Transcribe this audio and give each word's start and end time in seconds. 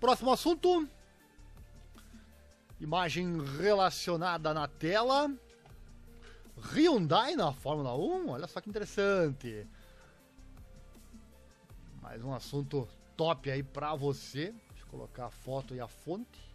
Próximo 0.00 0.32
assunto. 0.32 0.88
Imagem 2.80 3.38
relacionada 3.58 4.54
na 4.54 4.66
tela. 4.66 5.30
Hyundai 6.72 7.36
na 7.36 7.52
Fórmula 7.52 7.94
1, 7.94 8.30
olha 8.30 8.46
só 8.46 8.62
que 8.62 8.70
interessante. 8.70 9.66
Mais 12.00 12.24
um 12.24 12.32
assunto 12.32 12.88
top 13.14 13.50
aí 13.50 13.62
pra 13.62 13.94
você. 13.94 14.54
Deixa 14.70 14.84
eu 14.84 14.88
colocar 14.88 15.26
a 15.26 15.30
foto 15.30 15.74
e 15.74 15.80
a 15.80 15.86
fonte. 15.86 16.50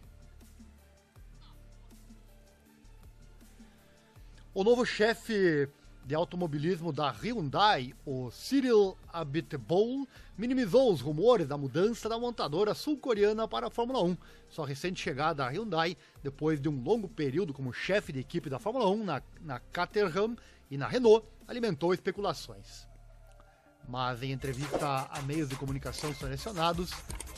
O 4.52 4.64
novo 4.64 4.84
chefe 4.84 5.68
de 6.06 6.14
automobilismo 6.14 6.92
da 6.92 7.10
Hyundai, 7.10 7.92
o 8.06 8.30
Cyril 8.30 8.96
Abiteboul, 9.12 10.06
minimizou 10.38 10.92
os 10.92 11.00
rumores 11.00 11.48
da 11.48 11.58
mudança 11.58 12.08
da 12.08 12.16
montadora 12.16 12.74
sul-coreana 12.74 13.48
para 13.48 13.66
a 13.66 13.70
Fórmula 13.70 14.00
1. 14.04 14.16
Sua 14.48 14.64
recente 14.64 15.02
chegada 15.02 15.44
à 15.44 15.50
Hyundai, 15.50 15.96
depois 16.22 16.60
de 16.60 16.68
um 16.68 16.80
longo 16.80 17.08
período 17.08 17.52
como 17.52 17.72
chefe 17.72 18.12
de 18.12 18.20
equipe 18.20 18.48
da 18.48 18.60
Fórmula 18.60 18.88
1 18.88 19.04
na, 19.04 19.22
na 19.40 19.58
Caterham 19.58 20.36
e 20.70 20.78
na 20.78 20.86
Renault, 20.86 21.26
alimentou 21.48 21.92
especulações. 21.92 22.86
Mas 23.88 24.22
em 24.22 24.30
entrevista 24.30 25.08
a 25.10 25.20
meios 25.22 25.48
de 25.48 25.56
comunicação 25.56 26.14
selecionados, 26.14 26.92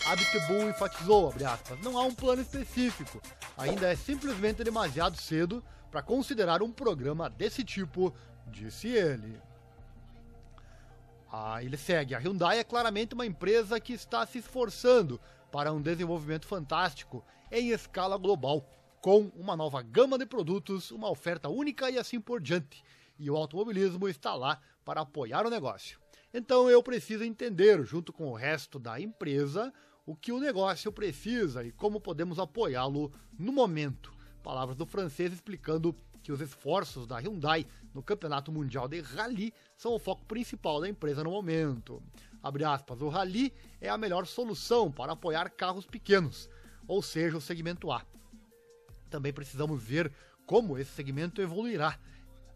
Abiteboul 0.04 0.68
enfatizou, 0.68 1.32
aspas, 1.50 1.80
não 1.80 1.96
há 1.96 2.02
um 2.02 2.14
plano 2.14 2.42
específico, 2.42 3.18
ainda 3.56 3.90
é 3.90 3.96
simplesmente 3.96 4.62
demasiado 4.62 5.16
cedo 5.16 5.64
para 5.90 6.02
considerar 6.02 6.62
um 6.62 6.70
programa 6.70 7.30
desse 7.30 7.64
tipo 7.64 8.14
disse 8.48 8.88
ele. 8.88 9.40
Ah, 11.30 11.62
ele 11.62 11.76
segue. 11.76 12.14
A 12.14 12.18
Hyundai 12.18 12.58
é 12.58 12.64
claramente 12.64 13.14
uma 13.14 13.26
empresa 13.26 13.78
que 13.78 13.92
está 13.92 14.26
se 14.26 14.38
esforçando 14.38 15.20
para 15.50 15.72
um 15.72 15.80
desenvolvimento 15.80 16.46
fantástico 16.46 17.24
em 17.50 17.70
escala 17.70 18.16
global, 18.16 18.68
com 19.00 19.30
uma 19.36 19.56
nova 19.56 19.82
gama 19.82 20.18
de 20.18 20.26
produtos, 20.26 20.90
uma 20.90 21.10
oferta 21.10 21.48
única 21.48 21.90
e 21.90 21.98
assim 21.98 22.20
por 22.20 22.40
diante. 22.40 22.82
E 23.18 23.30
o 23.30 23.36
automobilismo 23.36 24.08
está 24.08 24.34
lá 24.34 24.60
para 24.84 25.02
apoiar 25.02 25.46
o 25.46 25.50
negócio. 25.50 25.98
Então 26.32 26.68
eu 26.68 26.82
preciso 26.82 27.24
entender, 27.24 27.82
junto 27.84 28.12
com 28.12 28.28
o 28.28 28.34
resto 28.34 28.78
da 28.78 29.00
empresa, 29.00 29.72
o 30.06 30.16
que 30.16 30.32
o 30.32 30.40
negócio 30.40 30.90
precisa 30.90 31.62
e 31.64 31.72
como 31.72 32.00
podemos 32.00 32.38
apoiá-lo 32.38 33.12
no 33.38 33.52
momento. 33.52 34.12
Palavras 34.42 34.76
do 34.76 34.86
francês 34.86 35.32
explicando 35.32 35.94
que 36.28 36.32
os 36.32 36.42
esforços 36.42 37.06
da 37.06 37.16
Hyundai 37.16 37.66
no 37.94 38.02
Campeonato 38.02 38.52
Mundial 38.52 38.86
de 38.86 39.00
Rally 39.00 39.50
são 39.78 39.94
o 39.94 39.98
foco 39.98 40.26
principal 40.26 40.78
da 40.78 40.86
empresa 40.86 41.24
no 41.24 41.30
momento. 41.30 42.02
Aspas, 42.66 43.00
o 43.00 43.08
Rally 43.08 43.50
é 43.80 43.88
a 43.88 43.96
melhor 43.96 44.26
solução 44.26 44.92
para 44.92 45.12
apoiar 45.12 45.48
carros 45.48 45.86
pequenos, 45.86 46.46
ou 46.86 47.00
seja, 47.00 47.38
o 47.38 47.40
segmento 47.40 47.90
A. 47.90 48.04
Também 49.08 49.32
precisamos 49.32 49.82
ver 49.82 50.12
como 50.44 50.76
esse 50.76 50.90
segmento 50.90 51.40
evoluirá 51.40 51.98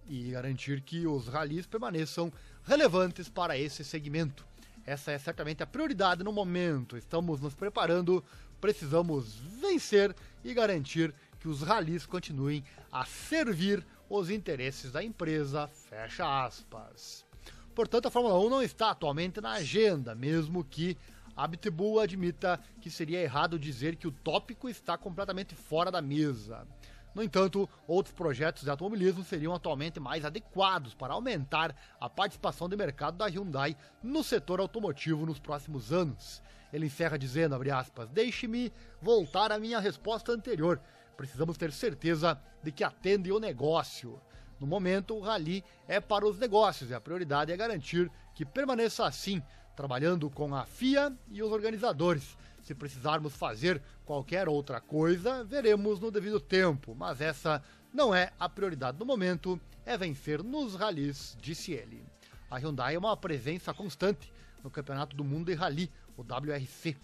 e 0.07 0.33
garantir 0.33 0.83
que 0.83 1.07
os 1.07 1.27
rallies 1.27 1.65
permaneçam 1.65 2.31
relevantes 2.65 3.31
para 3.31 3.57
esse 3.57 3.83
segmento. 3.83 4.47
Essa 4.85 5.13
é 5.13 5.19
certamente 5.19 5.63
a 5.63 5.67
prioridade 5.67 6.23
no 6.23 6.31
momento. 6.31 6.95
Estamos 6.95 7.41
nos 7.41 7.55
preparando, 7.55 8.23
precisamos 8.61 9.35
vencer 9.35 10.15
e 10.45 10.53
garantir 10.53 11.15
que 11.43 11.49
os 11.49 11.61
ralis 11.61 12.07
continuem 12.07 12.63
a 12.93 13.05
servir 13.05 13.85
os 14.09 14.31
interesses 14.31 14.93
da 14.93 15.03
empresa, 15.03 15.67
fecha 15.67 16.45
aspas. 16.45 17.27
Portanto, 17.75 18.07
a 18.07 18.13
Fórmula 18.13 18.39
1 18.39 18.49
não 18.49 18.63
está 18.63 18.93
atualmente 18.93 19.41
na 19.41 19.55
agenda, 19.55 20.15
mesmo 20.15 20.63
que 20.63 20.97
Abitbull 21.37 21.99
admita 21.99 22.61
que 22.81 22.89
seria 22.89 23.21
errado 23.21 23.59
dizer 23.59 23.97
que 23.97 24.07
o 24.07 24.13
tópico 24.13 24.69
está 24.69 24.97
completamente 24.97 25.57
fora 25.57 25.91
da 25.91 26.01
mesa. 26.01 26.65
No 27.13 27.25
entanto, 27.25 27.69
outros 27.89 28.15
projetos 28.15 28.63
de 28.63 28.71
automobilismo 28.71 29.25
seriam 29.25 29.53
atualmente 29.53 29.99
mais 29.99 30.25
adequados 30.25 30.95
para 30.95 31.15
aumentar 31.15 31.75
a 31.99 32.09
participação 32.09 32.69
de 32.69 32.77
mercado 32.77 33.19
da 33.19 33.27
Hyundai 33.27 33.77
no 34.01 34.23
setor 34.23 34.61
automotivo 34.61 35.27
nos 35.27 35.41
próximos 35.41 35.93
anos. 35.93 36.41
Ele 36.73 36.87
encerra 36.87 37.19
dizendo, 37.19 37.57
aspas, 37.75 38.09
deixe-me 38.09 38.73
voltar 39.01 39.51
à 39.51 39.59
minha 39.59 39.81
resposta 39.81 40.31
anterior. 40.31 40.81
Precisamos 41.23 41.57
ter 41.57 41.71
certeza 41.71 42.37
de 42.65 42.73
que 42.73 42.83
atende 42.83 43.31
o 43.31 43.39
negócio. 43.39 44.21
No 44.59 44.67
momento, 44.67 45.15
o 45.15 45.21
rally 45.21 45.63
é 45.87 46.01
para 46.01 46.27
os 46.27 46.37
negócios 46.37 46.91
e 46.91 46.95
a 46.95 47.01
prioridade 47.01 47.53
é 47.53 47.57
garantir 47.57 48.11
que 48.35 48.45
permaneça 48.45 49.07
assim, 49.07 49.41
trabalhando 49.77 50.29
com 50.29 50.53
a 50.53 50.67
FIA 50.67 51.17
e 51.31 51.41
os 51.41 51.53
organizadores. 51.53 52.37
Se 52.61 52.75
precisarmos 52.75 53.37
fazer 53.37 53.81
qualquer 54.05 54.49
outra 54.49 54.81
coisa, 54.81 55.45
veremos 55.45 56.01
no 56.01 56.11
devido 56.11 56.41
tempo, 56.41 56.93
mas 56.93 57.21
essa 57.21 57.63
não 57.95 58.13
é 58.13 58.33
a 58.37 58.49
prioridade 58.49 58.99
do 58.99 59.07
momento, 59.07 59.61
é 59.87 59.97
vencer 59.97 60.43
nos 60.43 60.75
ralis, 60.75 61.37
disse 61.41 61.71
ele. 61.71 62.05
A 62.51 62.59
Hyundai 62.59 62.97
é 62.97 62.99
uma 62.99 63.17
presença 63.17 63.73
constante 63.73 64.33
no 64.61 64.73
Campeonato 64.73 65.15
do 65.15 65.23
Mundo 65.23 65.47
de 65.47 65.55
Rally, 65.55 65.89
o 66.17 66.23
WRC, 66.23 66.97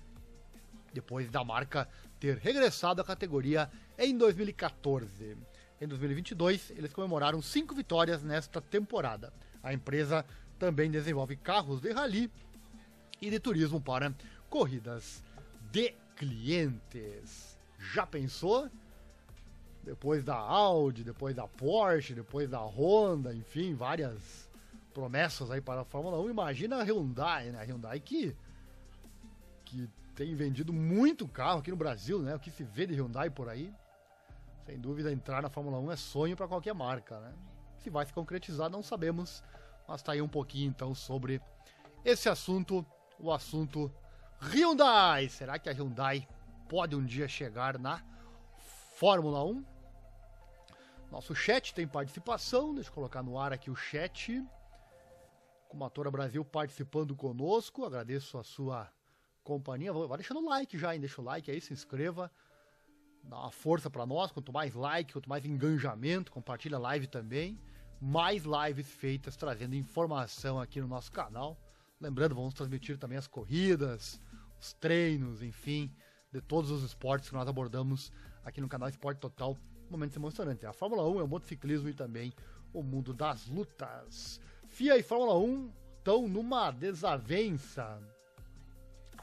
depois 0.92 1.30
da 1.30 1.44
marca 1.44 1.88
ter 2.18 2.38
regressado 2.38 3.00
à 3.00 3.04
categoria 3.04 3.70
em 3.98 4.16
2014. 4.16 5.36
Em 5.80 5.86
2022, 5.86 6.70
eles 6.70 6.92
comemoraram 6.92 7.40
cinco 7.40 7.74
vitórias 7.74 8.22
nesta 8.22 8.60
temporada. 8.60 9.32
A 9.62 9.72
empresa 9.72 10.24
também 10.58 10.90
desenvolve 10.90 11.36
carros 11.36 11.80
de 11.80 11.92
rally 11.92 12.30
e 13.20 13.30
de 13.30 13.38
turismo 13.38 13.80
para 13.80 14.12
corridas 14.50 15.22
de 15.70 15.94
clientes. 16.16 17.56
Já 17.78 18.06
pensou? 18.06 18.68
Depois 19.84 20.24
da 20.24 20.36
Audi, 20.36 21.04
depois 21.04 21.34
da 21.34 21.46
Porsche, 21.46 22.12
depois 22.12 22.50
da 22.50 22.60
Honda, 22.60 23.32
enfim, 23.32 23.74
várias 23.74 24.48
promessas 24.92 25.50
aí 25.50 25.60
para 25.60 25.82
a 25.82 25.84
Fórmula 25.84 26.20
1. 26.20 26.30
Imagina 26.30 26.76
a 26.76 26.82
Hyundai, 26.82 27.50
né? 27.50 27.60
A 27.60 27.64
Hyundai 27.64 28.00
que, 28.00 28.34
que 29.64 29.88
tem 30.18 30.34
vendido 30.34 30.72
muito 30.72 31.28
carro 31.28 31.60
aqui 31.60 31.70
no 31.70 31.76
Brasil, 31.76 32.18
né? 32.18 32.34
O 32.34 32.40
que 32.40 32.50
se 32.50 32.64
vê 32.64 32.84
de 32.84 32.92
Hyundai 32.92 33.30
por 33.30 33.48
aí. 33.48 33.72
Sem 34.66 34.76
dúvida, 34.76 35.12
entrar 35.12 35.40
na 35.40 35.48
Fórmula 35.48 35.78
1 35.78 35.92
é 35.92 35.96
sonho 35.96 36.36
para 36.36 36.48
qualquer 36.48 36.74
marca, 36.74 37.20
né? 37.20 37.32
Se 37.76 37.88
vai 37.88 38.04
se 38.04 38.12
concretizar, 38.12 38.68
não 38.68 38.82
sabemos. 38.82 39.44
Mas 39.86 40.02
tá 40.02 40.10
aí 40.10 40.20
um 40.20 40.28
pouquinho 40.28 40.70
então 40.70 40.92
sobre 40.92 41.40
esse 42.04 42.28
assunto, 42.28 42.84
o 43.16 43.30
assunto 43.32 43.94
Hyundai. 44.40 45.28
Será 45.28 45.56
que 45.56 45.68
a 45.68 45.72
Hyundai 45.72 46.26
pode 46.68 46.96
um 46.96 47.04
dia 47.04 47.28
chegar 47.28 47.78
na 47.78 48.02
Fórmula 48.96 49.44
1? 49.44 49.64
Nosso 51.12 51.32
chat 51.32 51.72
tem 51.72 51.86
participação, 51.86 52.74
deixa 52.74 52.90
eu 52.90 52.94
colocar 52.94 53.22
no 53.22 53.38
ar 53.38 53.52
aqui 53.52 53.70
o 53.70 53.76
chat. 53.76 54.44
Comatora 55.68 56.10
Brasil 56.10 56.44
participando 56.44 57.14
conosco, 57.14 57.84
agradeço 57.84 58.36
a 58.36 58.42
sua 58.42 58.90
companhia. 59.48 59.92
Vai 59.92 60.18
deixando 60.18 60.40
o 60.40 60.48
like 60.48 60.76
já, 60.76 60.94
hein? 60.94 61.00
Deixa 61.00 61.20
o 61.22 61.24
like 61.24 61.50
aí, 61.50 61.60
se 61.60 61.72
inscreva. 61.72 62.30
Dá 63.24 63.38
uma 63.38 63.50
força 63.50 63.88
para 63.88 64.04
nós. 64.04 64.30
Quanto 64.30 64.52
mais 64.52 64.74
like, 64.74 65.14
quanto 65.14 65.28
mais 65.28 65.44
engajamento, 65.46 66.30
compartilha 66.30 66.76
a 66.76 66.80
live 66.80 67.06
também. 67.06 67.58
Mais 68.00 68.44
lives 68.44 68.86
feitas 68.86 69.36
trazendo 69.36 69.74
informação 69.74 70.60
aqui 70.60 70.80
no 70.80 70.86
nosso 70.86 71.10
canal. 71.10 71.58
Lembrando, 71.98 72.34
vamos 72.34 72.54
transmitir 72.54 72.98
também 72.98 73.18
as 73.18 73.26
corridas, 73.26 74.20
os 74.60 74.72
treinos, 74.74 75.42
enfim, 75.42 75.90
de 76.30 76.40
todos 76.40 76.70
os 76.70 76.84
esportes 76.84 77.28
que 77.28 77.34
nós 77.34 77.48
abordamos 77.48 78.12
aqui 78.44 78.60
no 78.60 78.68
canal 78.68 78.88
Esporte 78.88 79.18
Total. 79.18 79.56
Momentos 79.90 80.14
emocionantes. 80.14 80.64
A 80.64 80.72
Fórmula 80.72 81.08
1 81.08 81.20
é 81.20 81.22
o 81.22 81.28
motociclismo 81.28 81.88
e 81.88 81.94
também 81.94 82.32
o 82.72 82.82
mundo 82.82 83.14
das 83.14 83.46
lutas. 83.46 84.38
FIA 84.68 84.98
e 84.98 85.02
Fórmula 85.02 85.38
1 85.38 85.72
estão 85.98 86.28
numa 86.28 86.70
desavença 86.70 87.98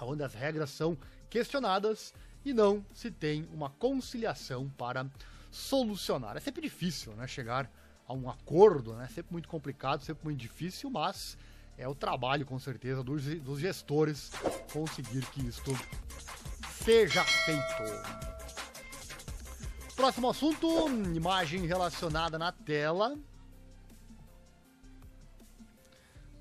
onde 0.02 0.24
as 0.24 0.34
regras 0.34 0.70
são 0.70 0.98
questionadas 1.30 2.14
e 2.44 2.54
não 2.54 2.86
se 2.94 3.10
tem 3.10 3.48
uma 3.54 3.70
conciliação 3.70 4.70
para 4.78 5.06
solucionar. 5.50 6.36
É 6.36 6.40
sempre 6.40 6.62
difícil, 6.62 7.14
né, 7.14 7.28
chegar 7.28 7.70
a 8.08 8.14
um 8.14 8.30
acordo, 8.30 8.94
né? 8.94 9.08
Sempre 9.08 9.34
muito 9.34 9.50
complicado, 9.50 10.04
sempre 10.04 10.26
muito 10.26 10.40
difícil, 10.40 10.90
mas 10.90 11.38
é 11.78 11.88
o 11.88 11.96
trabalho, 11.96 12.46
com 12.46 12.60
certeza, 12.60 13.04
dos, 13.04 13.24
dos 13.42 13.60
gestores 13.60 14.32
conseguir 14.72 15.26
que 15.28 15.48
isto 15.48 15.72
seja 16.84 17.24
feito. 17.24 18.36
Próximo 19.96 20.30
assunto, 20.30 20.88
imagem 21.16 21.66
relacionada 21.66 22.38
na 22.38 22.52
tela. 22.52 23.18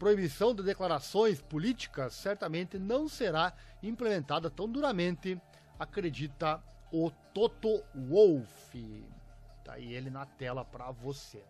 Proibição 0.04 0.54
de 0.54 0.62
declarações 0.62 1.40
políticas 1.40 2.12
certamente 2.12 2.78
não 2.78 3.08
será 3.08 3.54
implementada 3.82 4.50
tão 4.50 4.68
duramente, 4.68 5.40
acredita 5.78 6.62
o 6.92 7.10
Toto 7.32 7.82
Wolff. 7.94 9.02
Tá 9.64 9.72
aí 9.72 9.94
ele 9.94 10.10
na 10.10 10.26
tela 10.26 10.62
para 10.62 10.90
você. 10.90 11.42